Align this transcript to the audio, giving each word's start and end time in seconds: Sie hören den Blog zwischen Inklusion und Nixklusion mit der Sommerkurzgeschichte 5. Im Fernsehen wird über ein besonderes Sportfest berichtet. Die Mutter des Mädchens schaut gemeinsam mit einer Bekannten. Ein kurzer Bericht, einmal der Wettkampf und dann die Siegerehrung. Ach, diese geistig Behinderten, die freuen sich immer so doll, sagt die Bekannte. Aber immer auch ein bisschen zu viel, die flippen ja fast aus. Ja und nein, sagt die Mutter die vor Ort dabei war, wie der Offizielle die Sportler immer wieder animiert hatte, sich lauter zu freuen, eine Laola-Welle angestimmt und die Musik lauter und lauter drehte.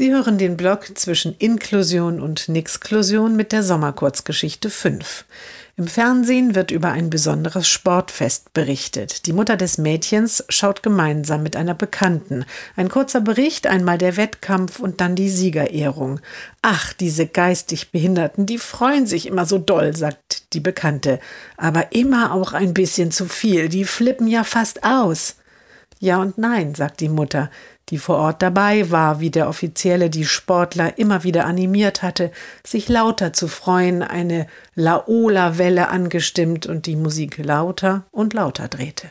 Sie 0.00 0.14
hören 0.14 0.38
den 0.38 0.56
Blog 0.56 0.96
zwischen 0.96 1.36
Inklusion 1.38 2.22
und 2.22 2.48
Nixklusion 2.48 3.36
mit 3.36 3.52
der 3.52 3.62
Sommerkurzgeschichte 3.62 4.70
5. 4.70 5.26
Im 5.76 5.88
Fernsehen 5.88 6.54
wird 6.54 6.70
über 6.70 6.88
ein 6.88 7.10
besonderes 7.10 7.68
Sportfest 7.68 8.54
berichtet. 8.54 9.26
Die 9.26 9.34
Mutter 9.34 9.58
des 9.58 9.76
Mädchens 9.76 10.42
schaut 10.48 10.82
gemeinsam 10.82 11.42
mit 11.42 11.54
einer 11.54 11.74
Bekannten. 11.74 12.46
Ein 12.76 12.88
kurzer 12.88 13.20
Bericht, 13.20 13.66
einmal 13.66 13.98
der 13.98 14.16
Wettkampf 14.16 14.80
und 14.80 15.02
dann 15.02 15.16
die 15.16 15.28
Siegerehrung. 15.28 16.20
Ach, 16.62 16.94
diese 16.94 17.26
geistig 17.26 17.90
Behinderten, 17.90 18.46
die 18.46 18.56
freuen 18.56 19.04
sich 19.04 19.26
immer 19.26 19.44
so 19.44 19.58
doll, 19.58 19.94
sagt 19.94 20.54
die 20.54 20.60
Bekannte. 20.60 21.20
Aber 21.58 21.92
immer 21.92 22.32
auch 22.32 22.54
ein 22.54 22.72
bisschen 22.72 23.10
zu 23.10 23.26
viel, 23.26 23.68
die 23.68 23.84
flippen 23.84 24.28
ja 24.28 24.44
fast 24.44 24.82
aus. 24.82 25.36
Ja 26.00 26.20
und 26.20 26.38
nein, 26.38 26.74
sagt 26.74 27.00
die 27.00 27.08
Mutter 27.08 27.50
die 27.90 27.98
vor 27.98 28.18
Ort 28.18 28.42
dabei 28.42 28.90
war, 28.90 29.20
wie 29.20 29.30
der 29.30 29.48
Offizielle 29.48 30.10
die 30.10 30.24
Sportler 30.24 30.98
immer 30.98 31.24
wieder 31.24 31.44
animiert 31.44 32.02
hatte, 32.02 32.30
sich 32.64 32.88
lauter 32.88 33.32
zu 33.32 33.48
freuen, 33.48 34.02
eine 34.02 34.46
Laola-Welle 34.74 35.88
angestimmt 35.88 36.66
und 36.66 36.86
die 36.86 36.96
Musik 36.96 37.38
lauter 37.38 38.04
und 38.12 38.32
lauter 38.32 38.68
drehte. 38.68 39.08